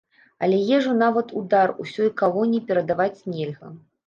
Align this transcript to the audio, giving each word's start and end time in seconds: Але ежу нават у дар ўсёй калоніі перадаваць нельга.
Але 0.45 0.61
ежу 0.77 0.95
нават 1.01 1.27
у 1.41 1.43
дар 1.51 1.75
ўсёй 1.83 2.09
калоніі 2.23 2.63
перадаваць 2.71 3.23
нельга. 3.37 3.73